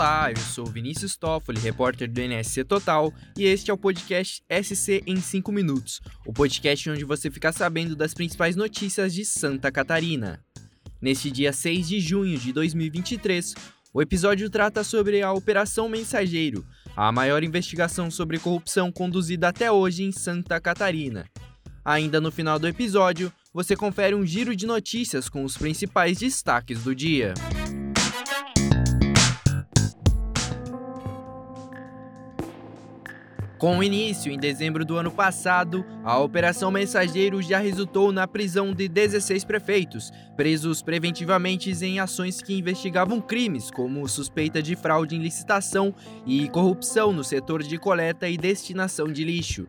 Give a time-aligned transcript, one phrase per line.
[0.00, 5.02] Olá, eu sou Vinícius Toffoli, repórter do NSC Total, e este é o podcast SC
[5.06, 10.42] em 5 minutos, o podcast onde você fica sabendo das principais notícias de Santa Catarina.
[11.02, 13.54] Neste dia 6 de junho de 2023,
[13.92, 16.64] o episódio trata sobre a Operação Mensageiro,
[16.96, 21.26] a maior investigação sobre corrupção conduzida até hoje em Santa Catarina.
[21.84, 26.84] Ainda no final do episódio, você confere um giro de notícias com os principais destaques
[26.84, 27.34] do dia.
[33.60, 38.88] Com início em dezembro do ano passado, a Operação Mensageiro já resultou na prisão de
[38.88, 45.94] 16 prefeitos, presos preventivamente em ações que investigavam crimes como suspeita de fraude em licitação
[46.24, 49.68] e corrupção no setor de coleta e destinação de lixo.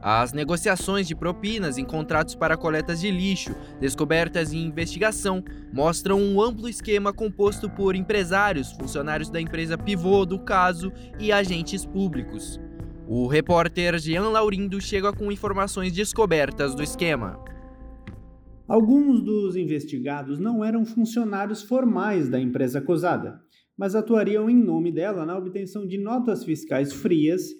[0.00, 6.40] As negociações de propinas em contratos para coletas de lixo, descobertas e investigação, mostram um
[6.40, 12.60] amplo esquema composto por empresários, funcionários da empresa pivô do caso e agentes públicos.
[13.06, 17.38] O repórter Jean Laurindo chega com informações descobertas do esquema.
[18.66, 23.38] Alguns dos investigados não eram funcionários formais da empresa acusada,
[23.76, 27.50] mas atuariam em nome dela na obtenção de notas fiscais frias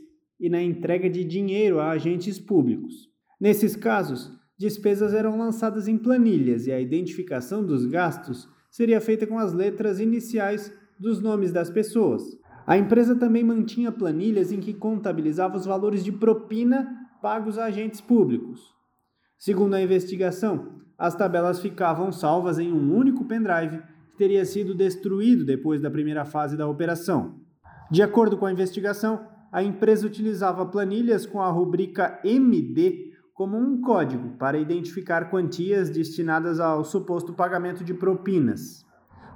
[0.40, 3.10] e na entrega de dinheiro a agentes públicos.
[3.38, 9.38] Nesses casos, despesas eram lançadas em planilhas e a identificação dos gastos seria feita com
[9.38, 12.22] as letras iniciais dos nomes das pessoas,
[12.66, 16.88] a empresa também mantinha planilhas em que contabilizava os valores de propina
[17.20, 18.74] pagos a agentes públicos.
[19.38, 23.78] Segundo a investigação, as tabelas ficavam salvas em um único pendrive
[24.12, 27.40] que teria sido destruído depois da primeira fase da operação.
[27.90, 33.80] De acordo com a investigação, a empresa utilizava planilhas com a rubrica MD como um
[33.80, 38.84] código para identificar quantias destinadas ao suposto pagamento de propinas.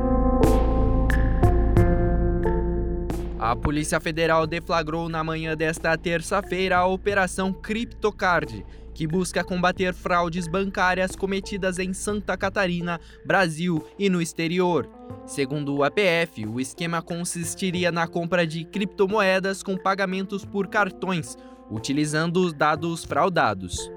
[3.42, 8.64] A Polícia Federal deflagrou na manhã desta terça-feira a Operação CryptoCard,
[8.94, 14.88] que busca combater fraudes bancárias cometidas em Santa Catarina, Brasil e no exterior.
[15.26, 21.36] Segundo o APF, o esquema consistiria na compra de criptomoedas com pagamentos por cartões,
[21.72, 23.92] utilizando os dados fraudados.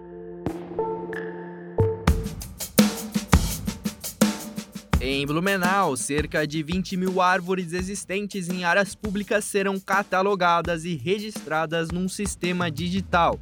[5.06, 11.90] Em Blumenau, cerca de 20 mil árvores existentes em áreas públicas serão catalogadas e registradas
[11.90, 13.38] num sistema digital.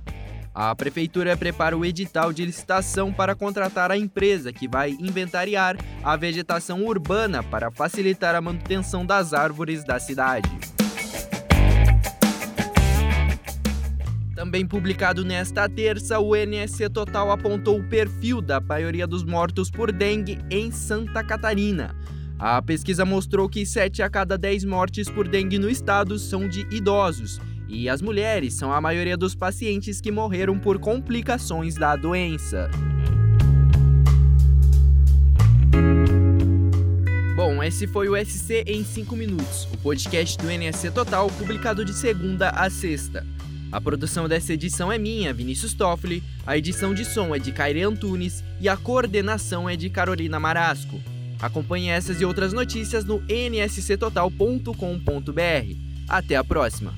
[0.53, 6.17] A prefeitura prepara o edital de licitação para contratar a empresa que vai inventariar a
[6.17, 10.51] vegetação urbana para facilitar a manutenção das árvores da cidade.
[14.53, 19.91] Também publicado nesta terça, o NSC Total apontou o perfil da maioria dos mortos por
[19.91, 21.97] dengue em Santa Catarina.
[22.39, 26.67] A pesquisa mostrou que 7 a cada 10 mortes por dengue no estado são de
[26.71, 32.69] idosos e as mulheres são a maioria dos pacientes que morreram por complicações da doença.
[37.35, 41.95] Bom, esse foi o SC em 5 minutos, o podcast do NSC Total, publicado de
[41.95, 43.25] segunda a sexta.
[43.73, 47.83] A produção dessa edição é minha, Vinícius Toffoli, a edição de som é de Kaire
[47.83, 51.01] Antunes e a coordenação é de Carolina Marasco.
[51.41, 55.77] Acompanhe essas e outras notícias no nsctotal.com.br.
[56.07, 56.93] Até a próxima!